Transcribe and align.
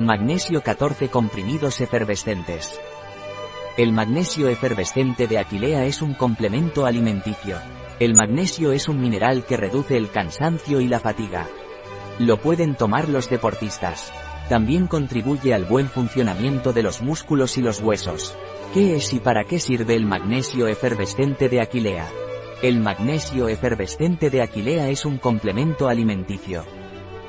Magnesio 0.00 0.60
14 0.60 1.08
comprimidos 1.08 1.80
efervescentes. 1.80 2.80
El 3.76 3.92
magnesio 3.92 4.48
efervescente 4.48 5.28
de 5.28 5.38
Aquilea 5.38 5.84
es 5.84 6.02
un 6.02 6.14
complemento 6.14 6.84
alimenticio. 6.84 7.58
El 8.00 8.16
magnesio 8.16 8.72
es 8.72 8.88
un 8.88 9.00
mineral 9.00 9.44
que 9.44 9.56
reduce 9.56 9.96
el 9.96 10.10
cansancio 10.10 10.80
y 10.80 10.88
la 10.88 10.98
fatiga. 10.98 11.46
Lo 12.18 12.38
pueden 12.38 12.74
tomar 12.74 13.08
los 13.08 13.30
deportistas. 13.30 14.12
También 14.48 14.88
contribuye 14.88 15.54
al 15.54 15.64
buen 15.64 15.86
funcionamiento 15.86 16.72
de 16.72 16.82
los 16.82 17.00
músculos 17.00 17.56
y 17.56 17.62
los 17.62 17.80
huesos. 17.80 18.36
¿Qué 18.74 18.96
es 18.96 19.12
y 19.12 19.20
para 19.20 19.44
qué 19.44 19.60
sirve 19.60 19.94
el 19.94 20.06
magnesio 20.06 20.66
efervescente 20.66 21.48
de 21.48 21.60
Aquilea? 21.60 22.08
El 22.62 22.80
magnesio 22.80 23.46
efervescente 23.46 24.28
de 24.28 24.42
Aquilea 24.42 24.88
es 24.88 25.04
un 25.04 25.18
complemento 25.18 25.88
alimenticio. 25.88 26.64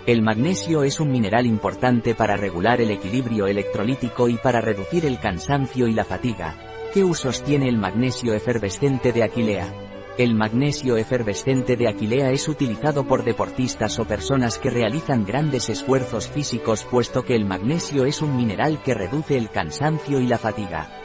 El 0.06 0.22
magnesio 0.22 0.84
es 0.84 1.00
un 1.00 1.12
mineral 1.12 1.48
importante 1.48 2.14
para 2.14 2.38
regular 2.38 2.80
el 2.80 2.92
equilibrio 2.92 3.48
electrolítico 3.48 4.30
y 4.30 4.36
para 4.38 4.62
reducir 4.62 5.04
el 5.04 5.20
cansancio 5.20 5.88
y 5.88 5.94
la 5.94 6.06
fatiga. 6.06 6.56
¿Qué 6.94 7.04
usos 7.04 7.44
tiene 7.44 7.68
el 7.68 7.80
magnesio 7.80 8.36
efervescente 8.36 9.12
de 9.12 9.24
Aquilea? 9.24 9.74
El 10.20 10.36
magnesio 10.36 10.96
efervescente 10.98 11.76
de 11.76 11.88
Aquilea 11.88 12.30
es 12.30 12.48
utilizado 12.48 13.08
por 13.08 13.24
deportistas 13.24 13.98
o 13.98 14.06
personas 14.06 14.60
que 14.60 14.70
realizan 14.70 15.26
grandes 15.26 15.70
esfuerzos 15.70 16.28
físicos 16.28 16.84
puesto 16.84 17.26
que 17.26 17.36
el 17.36 17.46
magnesio 17.46 18.06
es 18.06 18.22
un 18.22 18.38
mineral 18.38 18.84
que 18.84 18.94
reduce 18.94 19.36
el 19.36 19.50
cansancio 19.50 20.20
y 20.20 20.28
la 20.28 20.38
fatiga. 20.38 21.05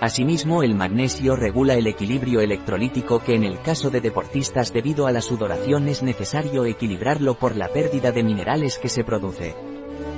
Asimismo 0.00 0.62
el 0.62 0.74
magnesio 0.74 1.36
regula 1.36 1.74
el 1.74 1.86
equilibrio 1.86 2.40
electrolítico 2.40 3.22
que 3.22 3.34
en 3.34 3.44
el 3.44 3.60
caso 3.60 3.90
de 3.90 4.00
deportistas 4.00 4.72
debido 4.72 5.06
a 5.06 5.12
la 5.12 5.20
sudoración 5.20 5.88
es 5.88 6.02
necesario 6.02 6.64
equilibrarlo 6.64 7.34
por 7.34 7.54
la 7.54 7.68
pérdida 7.68 8.10
de 8.10 8.22
minerales 8.22 8.78
que 8.78 8.88
se 8.88 9.04
produce. 9.04 9.54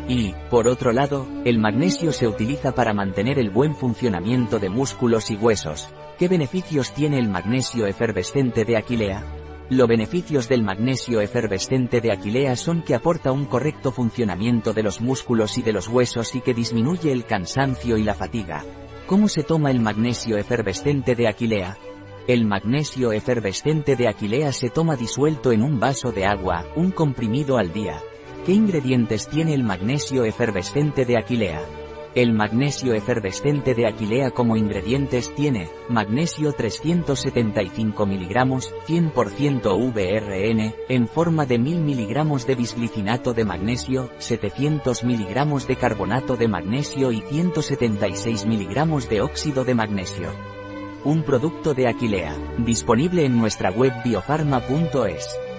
Y, 0.06 0.34
por 0.50 0.68
otro 0.68 0.92
lado, 0.92 1.26
el 1.44 1.58
magnesio 1.58 2.12
se 2.12 2.28
utiliza 2.28 2.76
para 2.76 2.94
mantener 2.94 3.40
el 3.40 3.50
buen 3.50 3.74
funcionamiento 3.74 4.60
de 4.60 4.68
músculos 4.68 5.32
y 5.32 5.36
huesos. 5.36 5.88
¿Qué 6.16 6.28
beneficios 6.28 6.92
tiene 6.94 7.18
el 7.18 7.28
magnesio 7.28 7.88
efervescente 7.88 8.64
de 8.64 8.76
Aquilea? 8.76 9.24
Los 9.68 9.88
beneficios 9.88 10.48
del 10.48 10.62
magnesio 10.62 11.20
efervescente 11.20 12.00
de 12.00 12.12
Aquilea 12.12 12.54
son 12.54 12.82
que 12.82 12.94
aporta 12.94 13.32
un 13.32 13.46
correcto 13.46 13.90
funcionamiento 13.90 14.74
de 14.74 14.84
los 14.84 15.00
músculos 15.00 15.58
y 15.58 15.62
de 15.62 15.72
los 15.72 15.88
huesos 15.88 16.36
y 16.36 16.40
que 16.40 16.54
disminuye 16.54 17.10
el 17.10 17.24
cansancio 17.24 17.96
y 17.96 18.04
la 18.04 18.14
fatiga. 18.14 18.64
¿Cómo 19.12 19.28
se 19.28 19.42
toma 19.42 19.70
el 19.70 19.78
magnesio 19.78 20.38
efervescente 20.38 21.14
de 21.14 21.28
Aquilea? 21.28 21.76
El 22.26 22.46
magnesio 22.46 23.12
efervescente 23.12 23.94
de 23.94 24.08
Aquilea 24.08 24.52
se 24.52 24.70
toma 24.70 24.96
disuelto 24.96 25.52
en 25.52 25.62
un 25.62 25.78
vaso 25.78 26.12
de 26.12 26.24
agua, 26.24 26.64
un 26.76 26.92
comprimido 26.92 27.58
al 27.58 27.74
día. 27.74 28.00
¿Qué 28.46 28.52
ingredientes 28.52 29.28
tiene 29.28 29.52
el 29.52 29.64
magnesio 29.64 30.24
efervescente 30.24 31.04
de 31.04 31.18
Aquilea? 31.18 31.60
El 32.14 32.34
magnesio 32.34 32.92
efervescente 32.92 33.74
de 33.74 33.86
Aquilea 33.86 34.32
como 34.32 34.54
ingredientes 34.56 35.34
tiene, 35.34 35.70
magnesio 35.88 36.52
375 36.52 38.04
mg, 38.04 38.34
100% 38.86 39.94
VRN, 39.94 40.74
en 40.90 41.08
forma 41.08 41.46
de 41.46 41.58
1000 41.58 41.80
mg 41.80 42.44
de 42.44 42.54
bisglicinato 42.54 43.32
de 43.32 43.46
magnesio, 43.46 44.10
700 44.18 45.04
mg 45.04 45.66
de 45.66 45.76
carbonato 45.76 46.36
de 46.36 46.48
magnesio 46.48 47.12
y 47.12 47.22
176 47.22 48.44
mg 48.44 49.08
de 49.08 49.20
óxido 49.22 49.64
de 49.64 49.74
magnesio. 49.74 50.28
Un 51.04 51.22
producto 51.22 51.72
de 51.72 51.88
Aquilea, 51.88 52.36
disponible 52.58 53.24
en 53.24 53.38
nuestra 53.38 53.70
web 53.70 53.94
biofarma.es. 54.04 55.51